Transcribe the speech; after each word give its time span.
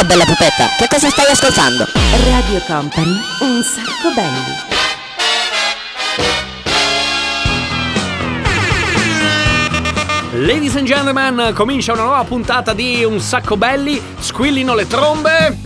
Ciao 0.00 0.08
bella 0.08 0.24
pupetta, 0.24 0.66
che 0.78 0.88
cosa 0.88 1.10
stai 1.10 1.30
ascoltando? 1.30 1.84
Radio 2.24 2.58
Company, 2.66 3.20
un 3.40 3.62
sacco 3.62 4.08
belli. 4.14 4.56
Ladies 10.46 10.76
and 10.76 10.86
gentlemen, 10.86 11.52
comincia 11.54 11.92
una 11.92 12.04
nuova 12.04 12.24
puntata 12.24 12.72
di 12.72 13.04
Un 13.04 13.20
sacco 13.20 13.58
belli, 13.58 14.02
squillino 14.18 14.74
le 14.74 14.86
trombe. 14.86 15.58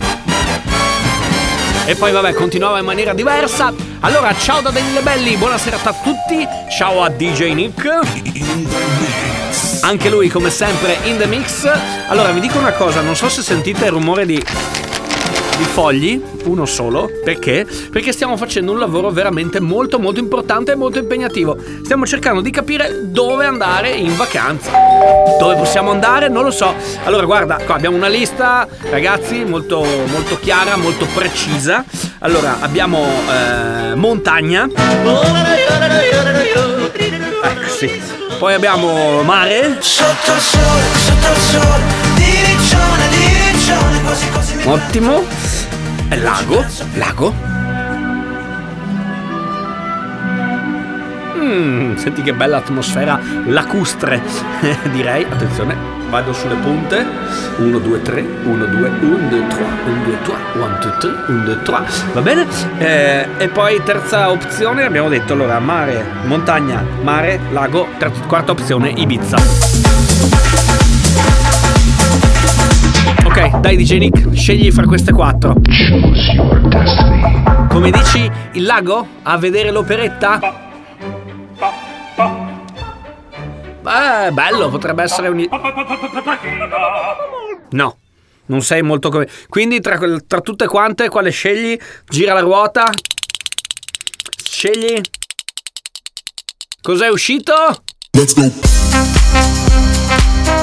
E 1.85 1.95
poi 1.95 2.11
vabbè, 2.11 2.33
continuava 2.33 2.79
in 2.79 2.85
maniera 2.85 3.13
diversa. 3.13 3.71
Allora, 4.01 4.35
ciao 4.37 4.59
da 4.59 4.69
Daniele 4.69 4.99
Belli, 4.99 5.37
buonasera 5.37 5.77
a 5.81 5.93
tutti. 6.03 6.45
Ciao 6.69 7.01
a 7.01 7.09
DJ 7.09 7.53
Nick. 7.53 9.34
Anche 9.85 10.09
lui 10.09 10.29
come 10.29 10.49
sempre 10.49 10.97
in 11.03 11.17
the 11.17 11.27
mix. 11.27 11.69
Allora, 12.07 12.31
vi 12.31 12.39
dico 12.39 12.57
una 12.57 12.71
cosa, 12.71 13.01
non 13.01 13.15
so 13.15 13.29
se 13.29 13.43
sentite 13.43 13.85
il 13.85 13.91
rumore 13.91 14.25
di 14.25 14.43
di 15.57 15.63
fogli, 15.63 16.21
uno 16.45 16.65
solo, 16.65 17.09
perché? 17.23 17.65
Perché 17.89 18.11
stiamo 18.11 18.35
facendo 18.35 18.73
un 18.73 18.79
lavoro 18.79 19.09
veramente 19.09 19.61
molto 19.61 19.99
molto 19.99 20.19
importante 20.19 20.73
e 20.73 20.75
molto 20.75 20.99
impegnativo. 20.99 21.57
Stiamo 21.83 22.05
cercando 22.05 22.41
di 22.41 22.49
capire 22.49 23.09
dove 23.09 23.45
andare 23.45 23.91
in 23.91 24.15
vacanza. 24.17 24.71
Dove 25.39 25.55
possiamo 25.55 25.91
andare? 25.91 26.27
Non 26.27 26.43
lo 26.43 26.51
so. 26.51 26.73
Allora, 27.05 27.25
guarda, 27.25 27.59
qua 27.65 27.75
abbiamo 27.75 27.95
una 27.95 28.09
lista, 28.09 28.67
ragazzi, 28.89 29.45
molto 29.45 29.81
molto 29.81 30.37
chiara, 30.39 30.75
molto 30.75 31.05
precisa. 31.13 31.85
Allora, 32.19 32.57
abbiamo 32.59 33.05
eh, 33.05 33.95
montagna. 33.95 34.67
Poi 38.37 38.53
abbiamo 38.53 39.21
mare. 39.23 39.77
Sotto 39.79 40.33
il 40.33 40.39
sole, 40.39 40.83
sotto 41.05 41.31
il 41.31 41.39
sole, 41.39 41.83
diriccione, 42.15 43.07
diriccione, 43.09 44.01
quasi 44.01 44.29
quasi 44.29 44.55
mi 44.55 44.63
Ottimo. 44.67 45.23
E 46.09 46.17
lago. 46.17 46.65
Lago. 46.95 47.33
Mm, 51.37 51.95
senti 51.95 52.21
che 52.21 52.33
bella 52.33 52.57
atmosfera 52.57 53.19
lacustre, 53.45 54.21
direi. 54.91 55.23
Attenzione, 55.23 55.94
vado 56.15 56.31
sulle 56.31 56.55
punte. 56.55 57.05
1, 57.57 57.77
2, 57.77 58.01
3, 58.01 58.25
1, 58.45 58.65
2, 58.65 58.89
1, 59.01 59.27
2, 59.27 59.47
3, 59.47 59.65
1, 59.85 60.03
2, 60.03 60.17
3, 60.23 60.33
1, 60.53 60.77
2, 60.79 60.97
3, 60.97 61.11
1, 61.27 61.43
2, 61.43 61.61
3. 61.61 61.75
Va 62.13 62.21
bene? 62.21 62.45
Eh, 62.77 63.27
e 63.37 63.47
poi 63.49 63.81
terza 63.83 64.31
opzione, 64.31 64.85
abbiamo 64.85 65.09
detto 65.09 65.33
allora 65.33 65.59
mare, 65.59 66.05
montagna, 66.23 66.81
mare, 67.01 67.39
lago. 67.51 67.87
Terza, 67.97 68.21
quarta 68.27 68.53
opzione, 68.53 68.93
Ibiza. 68.95 69.35
Ok, 73.25 73.59
dai 73.59 73.75
DJ 73.75 73.97
Nick, 73.97 74.33
scegli 74.37 74.71
fra 74.71 74.85
queste 74.85 75.11
quattro. 75.11 75.55
Come 77.67 77.91
dici, 77.91 78.31
il 78.53 78.63
lago? 78.63 79.05
A 79.23 79.37
vedere 79.37 79.69
l'operetta? 79.69 80.64
Beh, 83.95 84.31
bello, 84.31 84.69
potrebbe 84.69 85.03
essere 85.03 85.29
un... 85.29 85.47
No, 87.69 87.97
non 88.47 88.61
sei 88.61 88.81
molto 88.81 89.09
come... 89.09 89.25
Quindi 89.47 89.79
tra, 89.79 89.97
tra 90.27 90.41
tutte 90.41 90.67
quante, 90.67 91.07
quale 91.07 91.29
scegli? 91.29 91.79
Gira 92.09 92.33
la 92.33 92.41
ruota? 92.41 92.91
Scegli? 94.43 94.99
Cos'è 96.81 97.07
uscito? 97.07 97.53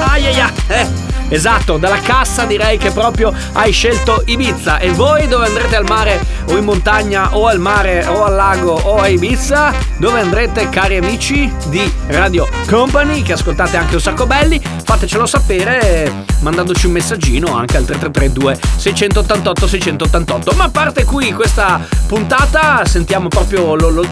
Aiaia, 0.08 0.52
eh, 0.69 0.89
esatto, 1.34 1.77
dalla 1.77 2.00
cassa 2.00 2.44
direi 2.44 2.78
che 2.78 2.91
proprio 2.91 3.33
hai 3.52 3.72
scelto 3.72 4.22
Ibiza. 4.25 4.78
E 4.78 4.91
voi 4.91 5.27
dove 5.28 5.47
andrete 5.47 5.77
al 5.77 5.84
mare 5.86 6.20
o 6.48 6.56
in 6.56 6.64
montagna 6.64 7.36
o 7.36 7.47
al 7.47 7.58
mare 7.58 8.06
o 8.06 8.24
al 8.24 8.34
lago 8.34 8.73
o 8.73 8.96
a 8.98 9.08
Ibiza? 9.08 9.73
Dove 9.96 10.20
andrete 10.20 10.68
cari 10.68 10.96
amici 10.96 11.52
di 11.68 11.92
Radio 12.08 12.48
Company 12.68 13.23
che 13.23 13.33
ascoltate 13.33 13.77
anche 13.77 13.95
un 13.95 14.01
sacco 14.01 14.27
belli? 14.27 14.61
Fatecelo 14.92 15.25
sapere 15.25 16.13
mandandoci 16.41 16.85
un 16.85 16.92
messaggino 16.92 17.57
anche 17.57 17.79
al 17.79 17.85
3332 17.86 18.58
688 18.77 19.67
688. 19.67 20.53
Ma 20.55 20.64
a 20.64 20.69
parte 20.69 21.05
qui 21.05 21.33
questa 21.33 21.80
puntata 22.07 22.85
sentiamo 22.85 23.29
proprio 23.29 23.75
lo- 23.75 23.89
lo- 23.89 24.07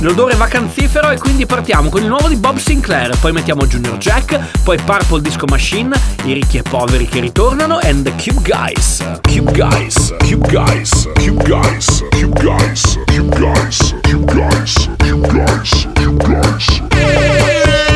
L'odore 0.00 0.34
vacanzifero 0.34 1.10
e 1.10 1.18
quindi 1.18 1.46
partiamo 1.46 1.88
con 1.88 2.02
il 2.02 2.08
nuovo 2.08 2.28
di 2.28 2.34
Bob 2.36 2.58
Sinclair, 2.58 3.16
poi 3.20 3.32
mettiamo 3.32 3.64
Junior 3.66 3.96
Jack, 3.96 4.38
poi 4.62 4.76
Purple 4.84 5.22
Disco 5.22 5.46
Machine, 5.48 5.96
i 6.24 6.32
ricchi 6.32 6.58
e 6.58 6.62
poveri 6.62 7.06
che 7.06 7.20
ritornano 7.20 7.78
and 7.82 8.02
the 8.04 8.12
Cube 8.22 8.42
Guys. 8.42 9.02
Cube 9.22 9.52
Guys, 9.52 10.12
Cube 10.18 10.46
Guys, 10.50 11.08
Cube 11.14 11.44
Guys, 11.44 12.04
Cube 12.10 12.40
Guys, 12.42 12.98
Cube 13.06 13.40
Guys, 13.40 13.94
Cube 14.02 14.32
Guys, 14.34 14.88
Cube 14.98 15.32
Guys, 15.32 15.86
Cube 15.94 16.24
Guys. 16.26 16.82
This 16.90 17.16
world 17.16 17.93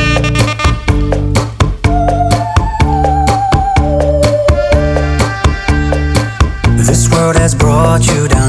has 7.48 7.54
brought 7.54 8.06
you 8.06 8.28
down 8.28 8.47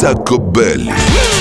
sacco 0.00 0.38
belli. 0.38 1.39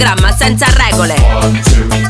Programma 0.00 0.34
senza 0.34 0.64
regole. 0.78 1.14
Uè, 1.14 2.09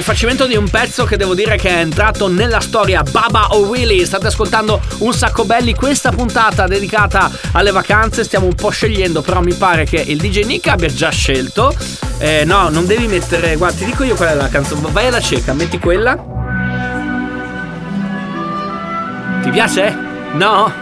Rifacimento 0.00 0.46
di 0.46 0.56
un 0.56 0.66
pezzo 0.66 1.04
che 1.04 1.18
devo 1.18 1.34
dire 1.34 1.58
che 1.58 1.68
è 1.68 1.78
entrato 1.78 2.26
nella 2.26 2.60
storia 2.60 3.02
Baba 3.02 3.54
O'Reilly. 3.54 4.06
State 4.06 4.28
ascoltando 4.28 4.80
un 4.98 5.12
sacco 5.12 5.44
belli. 5.44 5.74
Questa 5.74 6.10
puntata 6.10 6.66
dedicata 6.66 7.30
alle 7.52 7.70
vacanze. 7.70 8.24
Stiamo 8.24 8.46
un 8.46 8.54
po' 8.54 8.70
scegliendo, 8.70 9.20
però 9.20 9.42
mi 9.42 9.52
pare 9.52 9.84
che 9.84 9.96
il 9.96 10.16
DJ 10.16 10.44
Nick 10.44 10.68
abbia 10.68 10.88
già 10.88 11.10
scelto. 11.10 11.76
Eh, 12.18 12.44
no, 12.46 12.70
non 12.70 12.86
devi 12.86 13.08
mettere. 13.08 13.56
Guarda, 13.56 13.76
ti 13.76 13.84
dico 13.84 14.02
io 14.02 14.14
qual 14.14 14.30
è 14.30 14.34
la 14.34 14.48
canzone. 14.48 14.88
Vai 14.90 15.08
alla 15.08 15.20
cieca, 15.20 15.52
metti 15.52 15.78
quella. 15.78 16.16
Ti 19.42 19.50
piace? 19.50 19.96
No? 20.32 20.72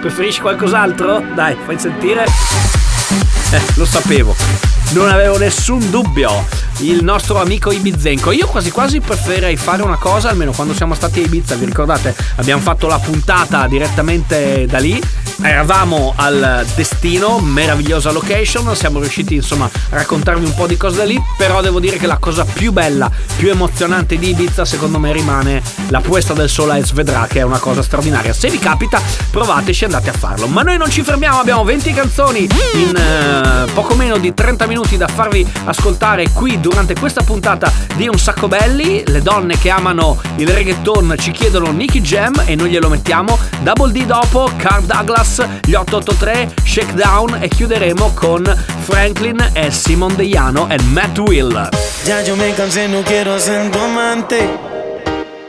Preferisci 0.00 0.40
qualcos'altro? 0.42 1.24
Dai, 1.34 1.56
fai 1.64 1.78
sentire. 1.78 2.24
Eh, 2.24 3.62
lo 3.76 3.86
sapevo. 3.86 4.67
Non 4.90 5.10
avevo 5.10 5.36
nessun 5.36 5.90
dubbio. 5.90 6.46
Il 6.78 7.04
nostro 7.04 7.40
amico 7.40 7.70
Ibizenco. 7.70 8.30
Io 8.30 8.46
quasi 8.46 8.70
quasi 8.70 9.00
preferirei 9.00 9.56
fare 9.56 9.82
una 9.82 9.96
cosa, 9.96 10.30
almeno 10.30 10.52
quando 10.52 10.72
siamo 10.72 10.94
stati 10.94 11.20
a 11.20 11.24
Ibiza, 11.24 11.56
vi 11.56 11.66
ricordate? 11.66 12.14
Abbiamo 12.36 12.62
fatto 12.62 12.86
la 12.86 12.98
puntata 12.98 13.66
direttamente 13.66 14.64
da 14.66 14.78
lì. 14.78 14.98
Eravamo 15.40 16.14
al 16.16 16.66
destino, 16.74 17.38
meravigliosa 17.38 18.10
location, 18.10 18.74
siamo 18.74 18.98
riusciti 18.98 19.36
insomma 19.36 19.66
a 19.66 19.70
raccontarvi 19.96 20.44
un 20.44 20.54
po' 20.54 20.66
di 20.66 20.76
cose 20.76 20.96
da 20.96 21.04
lì, 21.04 21.20
però 21.36 21.60
devo 21.60 21.78
dire 21.78 21.96
che 21.96 22.08
la 22.08 22.16
cosa 22.16 22.44
più 22.44 22.72
bella, 22.72 23.08
più 23.36 23.48
emozionante 23.48 24.16
di 24.16 24.30
Ibiza 24.30 24.64
secondo 24.64 24.98
me 24.98 25.12
rimane 25.12 25.62
la 25.88 26.00
puesta 26.00 26.32
del 26.32 26.48
sole 26.48 26.80
a 26.80 26.84
Svedra, 26.84 27.26
che 27.28 27.40
è 27.40 27.42
una 27.42 27.58
cosa 27.58 27.82
straordinaria. 27.82 28.32
Se 28.32 28.50
vi 28.50 28.58
capita, 28.58 29.00
provateci 29.30 29.82
e 29.82 29.86
andate 29.86 30.10
a 30.10 30.14
farlo. 30.14 30.46
Ma 30.46 30.62
noi 30.62 30.76
non 30.76 30.90
ci 30.90 31.02
fermiamo, 31.02 31.38
abbiamo 31.38 31.62
20 31.62 31.92
canzoni 31.92 32.48
in 32.74 32.96
eh, 32.96 33.70
poco 33.72 33.94
meno 33.94 34.18
di 34.18 34.34
30 34.34 34.66
minuti 34.66 34.77
da 34.96 35.08
farvi 35.08 35.44
ascoltare 35.64 36.30
qui 36.32 36.60
durante 36.60 36.94
questa 36.94 37.22
puntata 37.22 37.72
di 37.96 38.06
Un 38.06 38.16
Sacco 38.16 38.46
Belli. 38.46 39.02
Le 39.04 39.20
donne 39.22 39.58
che 39.58 39.70
amano 39.70 40.20
il 40.36 40.48
reggaeton 40.48 41.16
ci 41.18 41.32
chiedono 41.32 41.72
Nicky 41.72 42.00
Jam 42.00 42.42
e 42.46 42.54
noi 42.54 42.70
glielo 42.70 42.88
mettiamo. 42.88 43.36
Double 43.62 43.90
D 43.90 44.04
dopo, 44.04 44.48
Carl 44.56 44.84
Douglas, 44.84 45.44
gli 45.64 45.74
883, 45.74 46.54
Shakedown 46.64 47.38
e 47.40 47.48
chiuderemo 47.48 48.12
con 48.14 48.44
Franklin 48.80 49.50
e 49.52 49.72
Simon 49.72 50.14
Deiano 50.14 50.68
e 50.68 50.80
Matt 50.84 51.18
Will. 51.18 51.68
Ya 52.04 52.22
yo 52.22 52.36
me 52.36 52.54
cansé, 52.54 52.86
no 52.86 53.02
quiero 53.02 53.38
ser 53.38 53.70
tu 53.70 53.78
amante. 53.78 54.48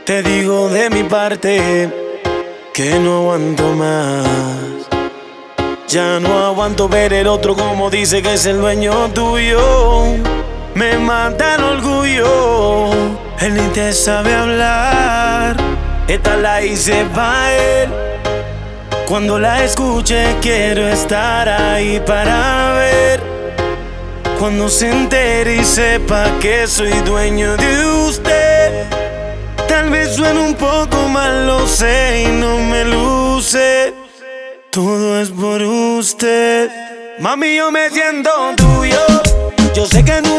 Te 0.04 0.22
digo 0.22 0.68
de 0.68 0.90
mi 0.90 1.04
parte 1.04 1.88
que 2.72 2.98
no 2.98 3.18
aguanto 3.18 3.74
más. 3.74 4.99
Ya 5.90 6.20
no 6.20 6.46
aguanto 6.46 6.88
ver 6.88 7.12
el 7.12 7.26
otro 7.26 7.56
como 7.56 7.90
dice 7.90 8.22
que 8.22 8.34
es 8.34 8.46
el 8.46 8.60
dueño 8.60 9.08
tuyo. 9.08 10.04
Me 10.72 10.96
mata 10.98 11.56
el 11.56 11.64
orgullo. 11.64 12.92
Él 13.40 13.54
ni 13.54 13.66
te 13.72 13.92
sabe 13.92 14.32
hablar. 14.32 15.56
Esta 16.06 16.36
la 16.36 16.62
hice 16.62 17.04
pa' 17.12 17.52
él. 17.52 17.88
Cuando 19.08 19.40
la 19.40 19.64
escuche 19.64 20.36
quiero 20.40 20.86
estar 20.86 21.48
ahí 21.48 22.00
para 22.06 22.74
ver. 22.74 23.20
Cuando 24.38 24.68
se 24.68 24.92
entere 24.92 25.56
y 25.56 25.64
sepa 25.64 26.26
que 26.40 26.68
soy 26.68 26.92
dueño 27.00 27.56
de 27.56 27.84
usted. 28.06 28.84
Tal 29.66 29.90
vez 29.90 30.14
suene 30.14 30.38
un 30.38 30.54
poco 30.54 31.08
mal, 31.08 31.48
lo 31.48 31.66
sé 31.66 32.26
y 32.28 32.40
no 32.40 32.58
me 32.58 32.84
luce. 32.84 33.99
Todo 34.70 35.20
es 35.20 35.30
por 35.30 35.60
usted. 35.62 36.70
Mami, 37.18 37.56
yo 37.56 37.72
me 37.72 37.90
siento 37.90 38.30
tuyo. 38.56 39.00
Yo 39.74 39.84
sé 39.84 40.04
que 40.04 40.22
tú 40.22 40.38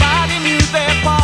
Everybody 0.00 0.38
knew 0.44 0.60
their 0.72 1.02
part. 1.02 1.17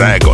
Senza 0.00 0.29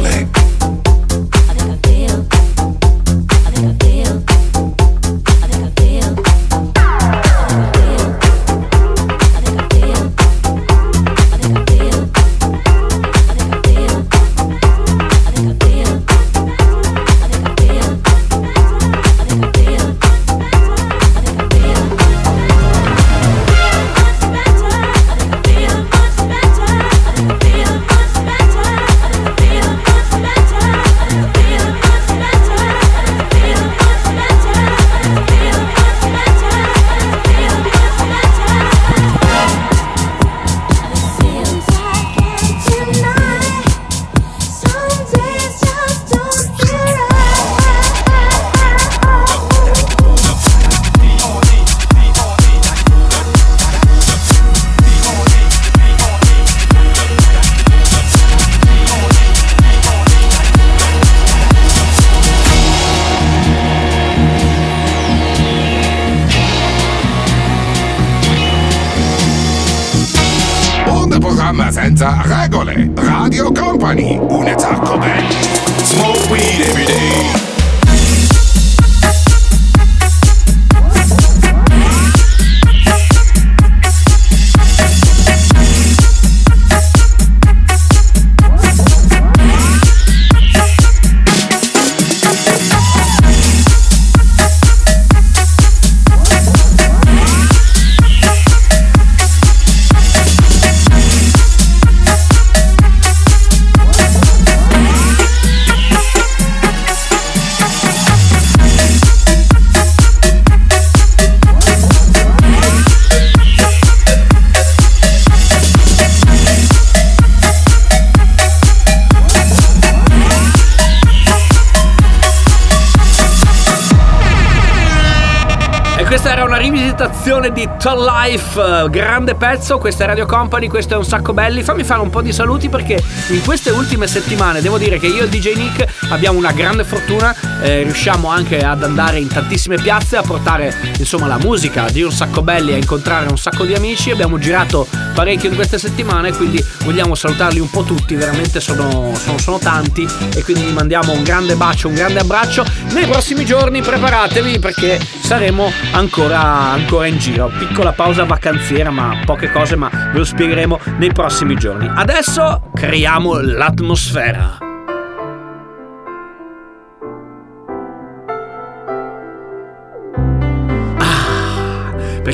rivisitazione 127.27 127.51
di 127.51 127.69
Tall 127.79 128.05
Life, 128.05 128.61
eh, 128.61 128.89
grande 128.89 129.35
pezzo, 129.35 129.79
questa 129.79 130.05
è 130.05 130.07
Radio 130.07 130.27
Company, 130.27 130.69
questo 130.69 130.95
è 130.95 130.97
un 130.97 131.05
sacco 131.05 131.33
belli. 131.33 131.65
Fammi 131.65 131.83
fare 131.83 132.01
un 132.01 132.09
po' 132.09 132.23
di 132.23 132.33
saluti 132.33 132.69
perché 132.69 133.03
in 133.31 133.43
queste 133.45 133.71
ultime 133.71 134.07
settimane 134.07 134.61
devo 134.61 134.79
dire 134.79 134.99
che 134.99 135.09
io 135.09 135.25
e 135.25 135.29
DJ 135.29 135.55
Nick 135.57 135.85
abbiamo 136.11 136.39
una 136.39 136.53
grande 136.53 136.85
fortuna, 136.85 137.35
eh, 137.63 137.83
riusciamo 137.83 138.29
anche 138.29 138.65
ad 138.65 138.83
andare 138.83 139.19
in 139.19 139.29
tantissime 139.29 139.77
piazze 139.77 140.17
a 140.17 140.23
portare 140.23 140.75
insomma 140.99 141.27
la 141.27 141.39
musica 141.39 141.89
di 141.91 142.03
un 142.03 142.13
sacco 142.13 142.43
belli, 142.43 142.73
a 142.73 142.77
incontrare 142.77 143.29
un 143.29 143.39
sacco 143.39 143.65
di 143.65 143.75
amici. 143.75 144.11
Abbiamo 144.11 144.39
girato 144.39 144.87
parecchio 145.15 145.49
in 145.49 145.55
queste 145.55 145.79
settimane, 145.79 146.33
quindi 146.33 146.63
vogliamo 146.85 147.15
salutarli 147.15 147.59
un 147.59 147.71
po' 147.71 147.83
tutti, 147.83 148.15
veramente 148.15 148.61
sono, 148.61 149.13
sono, 149.15 149.39
sono 149.39 149.59
tanti 149.59 150.07
e 150.35 150.43
quindi 150.43 150.65
vi 150.65 150.73
mandiamo 150.73 151.13
un 151.13 151.23
grande 151.23 151.55
bacio, 151.55 151.89
un 151.89 151.95
grande 151.95 152.21
abbraccio. 152.21 152.65
Nei 152.93 153.07
prossimi 153.07 153.45
giorni 153.45 153.81
preparatevi 153.81 154.59
perché 154.59 155.01
saremo 155.23 155.71
ancora, 155.93 156.41
ancora 156.71 157.07
in 157.07 157.19
giro. 157.19 157.51
Piccola 157.59 157.93
pausa 157.93 158.25
vacanziera, 158.25 158.91
ma 158.91 159.23
poche 159.25 159.51
cose, 159.51 159.77
ma 159.77 159.89
ve 160.13 160.19
lo 160.19 160.25
spiegheremo 160.25 160.79
nei 160.99 161.13
prossimi 161.13 161.57
giorni. 161.57 161.91
Adesso 161.93 162.71
creiamo 162.75 163.41
l'atmosfera. 163.41 164.66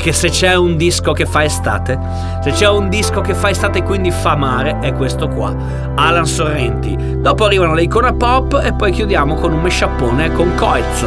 Perché 0.03 0.19
se 0.19 0.31
c'è 0.31 0.53
un 0.55 0.75
disco 0.75 1.13
che 1.13 1.25
fa 1.25 1.45
estate, 1.45 1.97
se 2.41 2.51
c'è 2.51 2.67
un 2.67 2.89
disco 2.89 3.21
che 3.21 3.33
fa 3.33 3.49
estate 3.49 3.77
e 3.77 3.83
quindi 3.83 4.11
fa 4.11 4.35
mare, 4.35 4.79
è 4.81 4.91
questo 4.91 5.29
qua, 5.29 5.55
Alan 5.95 6.25
Sorrenti. 6.25 7.21
Dopo 7.21 7.45
arrivano 7.45 7.73
le 7.73 7.83
icona 7.83 8.11
pop 8.11 8.61
e 8.61 8.73
poi 8.73 8.91
chiudiamo 8.91 9.35
con 9.35 9.53
un 9.53 9.61
mesciappone 9.61 10.33
con 10.33 10.53
Coez. 10.55 11.05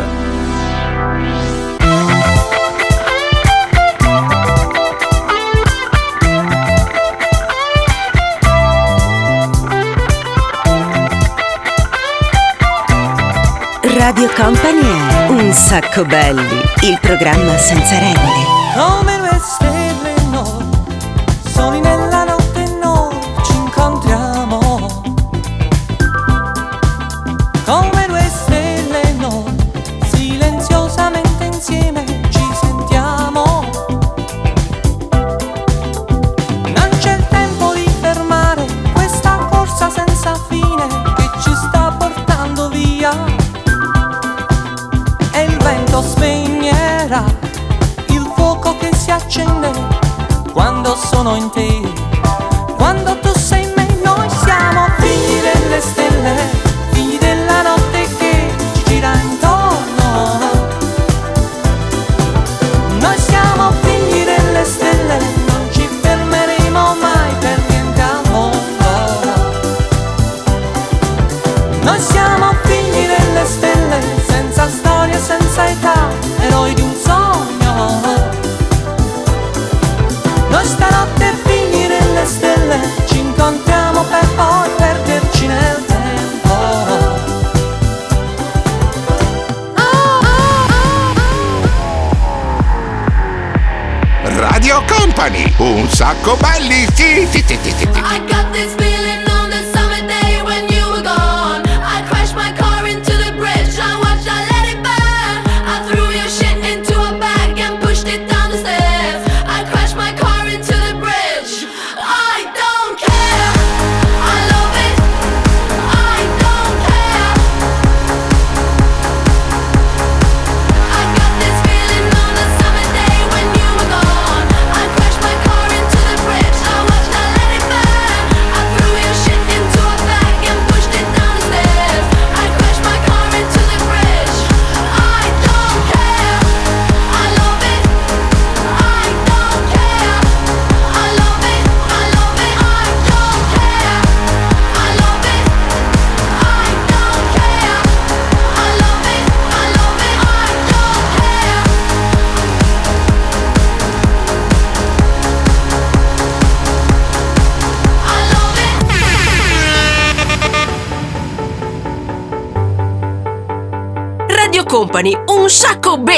Radio 13.98 14.30
Company 14.34 14.80
è 14.80 15.28
Un 15.28 15.52
sacco 15.52 16.02
belli, 16.06 16.40
il 16.80 16.98
programma 17.02 17.58
senza 17.58 17.98
regole. 17.98 18.55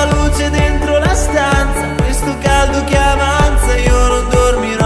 Troppa 0.00 0.14
luce 0.14 0.48
dentro 0.48 0.98
la 0.98 1.14
stanza, 1.14 1.94
questo 1.96 2.38
caldo 2.38 2.84
che 2.84 2.96
avanza, 2.96 3.76
io 3.76 4.06
non 4.08 4.28
dormirò. 4.30 4.79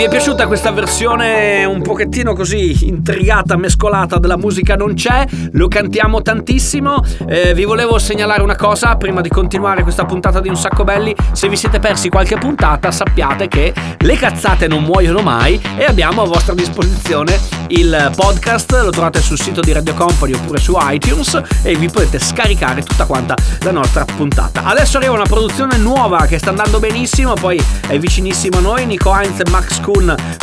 Vi 0.00 0.06
è 0.06 0.08
piaciuta 0.08 0.46
questa 0.46 0.70
versione 0.70 1.66
un 1.66 1.82
pochettino 1.82 2.32
così 2.32 2.86
intrigata, 2.86 3.58
mescolata 3.58 4.16
della 4.16 4.38
musica 4.38 4.74
non 4.74 4.94
c'è? 4.94 5.26
Lo 5.52 5.68
cantiamo 5.68 6.22
tantissimo. 6.22 7.04
Eh, 7.28 7.52
vi 7.52 7.64
volevo 7.64 7.98
segnalare 7.98 8.40
una 8.40 8.56
cosa 8.56 8.96
prima 8.96 9.20
di 9.20 9.28
continuare 9.28 9.82
questa 9.82 10.06
puntata 10.06 10.40
di 10.40 10.48
Un 10.48 10.56
Sacco 10.56 10.84
Belli. 10.84 11.14
Se 11.32 11.50
vi 11.50 11.56
siete 11.56 11.80
persi 11.80 12.08
qualche 12.08 12.38
puntata, 12.38 12.90
sappiate 12.90 13.46
che 13.48 13.74
le 13.98 14.16
cazzate 14.16 14.68
non 14.68 14.84
muoiono 14.84 15.20
mai 15.20 15.60
e 15.76 15.84
abbiamo 15.84 16.22
a 16.22 16.24
vostra 16.24 16.54
disposizione 16.54 17.38
il 17.66 18.10
podcast. 18.16 18.72
Lo 18.82 18.90
trovate 18.90 19.20
sul 19.20 19.38
sito 19.38 19.60
di 19.60 19.70
Radio 19.72 19.92
Company 19.92 20.32
oppure 20.32 20.60
su 20.60 20.78
iTunes 20.80 21.42
e 21.62 21.76
vi 21.76 21.90
potete 21.90 22.18
scaricare 22.18 22.82
tutta 22.82 23.04
quanta 23.04 23.34
la 23.64 23.70
nostra 23.70 24.06
puntata. 24.06 24.64
Adesso 24.64 24.96
arriva 24.96 25.12
una 25.12 25.24
produzione 25.24 25.76
nuova 25.76 26.24
che 26.24 26.38
sta 26.38 26.48
andando 26.48 26.78
benissimo, 26.78 27.34
poi 27.34 27.62
è 27.86 27.98
vicinissimo 27.98 28.56
a 28.56 28.60
noi, 28.60 28.86
Nico 28.86 29.14
Heinz 29.14 29.40
e 29.40 29.50
Max 29.50 29.78
Kuhn 29.80 29.88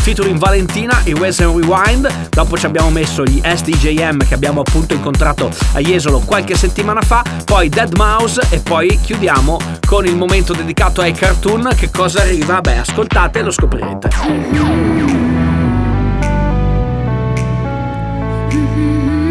featuring 0.01 0.37
Valentina 0.37 1.03
e 1.03 1.11
and 1.11 1.59
Rewind. 1.59 2.29
Dopo 2.29 2.57
ci 2.57 2.65
abbiamo 2.65 2.89
messo 2.89 3.23
gli 3.23 3.41
SDJM 3.43 4.27
che 4.27 4.33
abbiamo 4.33 4.61
appunto 4.61 4.93
incontrato 4.93 5.49
a 5.73 5.79
Jesolo 5.79 6.19
qualche 6.19 6.55
settimana 6.55 7.01
fa, 7.01 7.23
poi 7.45 7.69
Dead 7.69 7.95
Mouse 7.95 8.47
e 8.49 8.59
poi 8.59 8.99
chiudiamo 8.99 9.59
con 9.85 10.05
il 10.05 10.15
momento 10.15 10.53
dedicato 10.53 11.01
ai 11.01 11.13
cartoon. 11.13 11.73
Che 11.75 11.89
cosa 11.91 12.21
arriva? 12.21 12.61
Beh, 12.61 12.77
ascoltate 12.77 13.39
e 13.39 13.43
lo 13.43 13.51
scoprirete. 13.51 14.09
What 18.67 19.26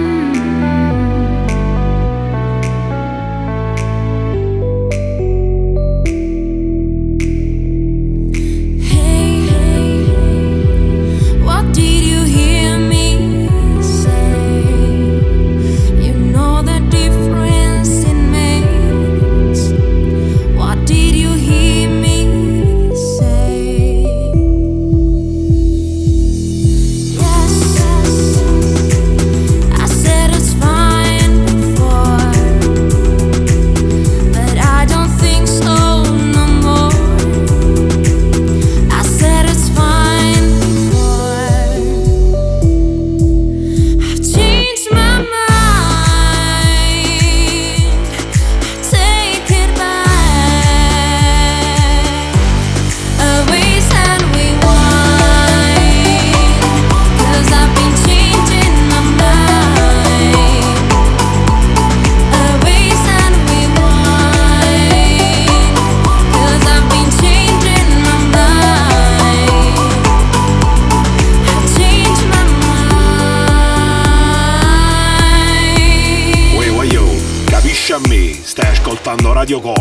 ascoltando 79.47 79.47
Radio 79.47 79.61
Company, 79.61 79.76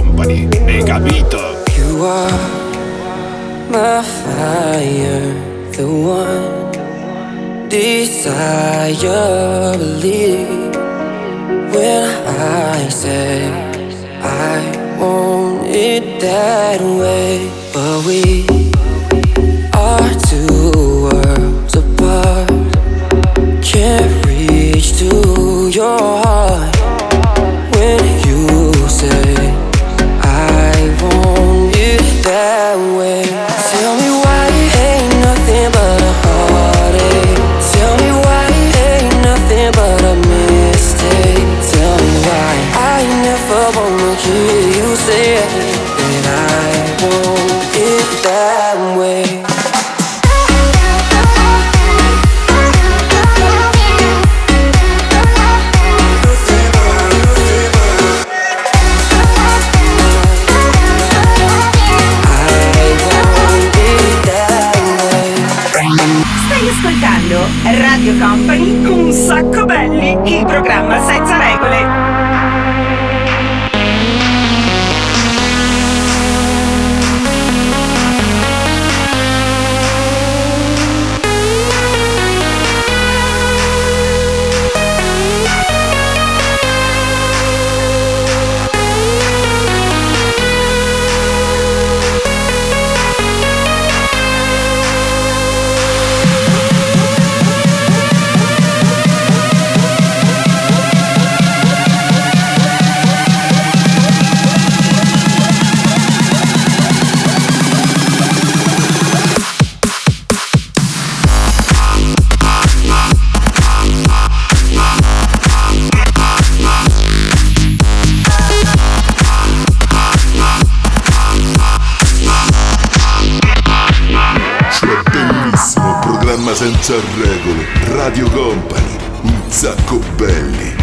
belli. 130.18 130.75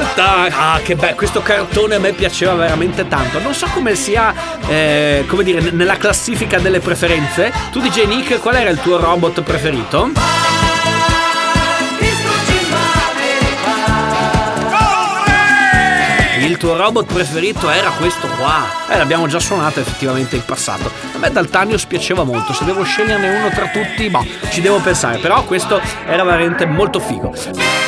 Dalta, 0.00 0.48
ah 0.50 0.80
che 0.80 0.96
bello, 0.96 1.14
questo 1.14 1.42
cartone 1.42 1.96
a 1.96 1.98
me 1.98 2.12
piaceva 2.12 2.54
veramente 2.54 3.06
tanto. 3.06 3.38
Non 3.38 3.52
so 3.52 3.66
come 3.66 3.94
sia, 3.94 4.32
eh, 4.66 5.26
come 5.28 5.44
dire, 5.44 5.60
nella 5.72 5.98
classifica 5.98 6.58
delle 6.58 6.80
preferenze. 6.80 7.52
Tu 7.70 7.80
DJ 7.80 8.06
Nick, 8.06 8.40
qual 8.40 8.54
era 8.54 8.70
il 8.70 8.80
tuo 8.80 8.98
robot 8.98 9.42
preferito? 9.42 10.10
Il 16.38 16.56
tuo 16.56 16.76
robot 16.78 17.12
preferito 17.12 17.68
era 17.68 17.90
questo 17.90 18.26
qua. 18.38 18.66
Eh, 18.88 18.96
l'abbiamo 18.96 19.26
già 19.26 19.38
suonato 19.38 19.80
effettivamente 19.80 20.34
in 20.34 20.44
passato. 20.46 20.90
A 21.14 21.18
me 21.18 21.30
Daltanius 21.30 21.84
piaceva 21.84 22.24
molto. 22.24 22.54
Se 22.54 22.64
devo 22.64 22.84
sceglierne 22.84 23.36
uno 23.36 23.50
tra 23.50 23.66
tutti, 23.66 24.08
boh, 24.08 24.24
ci 24.50 24.62
devo 24.62 24.78
pensare. 24.78 25.18
Però 25.18 25.44
questo 25.44 25.78
era 26.06 26.24
veramente 26.24 26.64
molto 26.64 27.00
figo. 27.00 27.79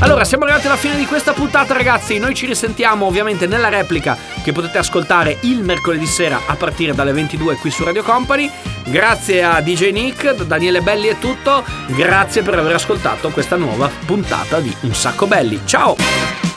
Allora, 0.00 0.24
siamo 0.24 0.44
arrivati 0.44 0.66
alla 0.66 0.76
fine 0.76 0.96
di 0.96 1.06
questa 1.06 1.32
puntata, 1.32 1.72
ragazzi. 1.72 2.18
Noi 2.18 2.34
ci 2.34 2.44
risentiamo 2.44 3.06
ovviamente 3.06 3.46
nella 3.46 3.70
replica 3.70 4.16
che 4.42 4.52
potete 4.52 4.76
ascoltare 4.76 5.38
il 5.42 5.62
mercoledì 5.62 6.06
sera 6.06 6.40
a 6.46 6.54
partire 6.54 6.94
dalle 6.94 7.12
22 7.12 7.56
qui 7.56 7.70
su 7.70 7.82
Radio 7.82 8.02
Company. 8.02 8.50
Grazie 8.84 9.42
a 9.42 9.60
DJ 9.60 9.92
Nick, 9.92 10.34
da 10.34 10.44
Daniele 10.44 10.82
Belli 10.82 11.08
è 11.08 11.18
tutto. 11.18 11.64
Grazie 11.88 12.42
per 12.42 12.58
aver 12.58 12.74
ascoltato 12.74 13.30
questa 13.30 13.56
nuova 13.56 13.90
puntata 14.04 14.60
di 14.60 14.74
Un 14.82 14.94
sacco 14.94 15.26
belli. 15.26 15.60
Ciao! 15.64 16.55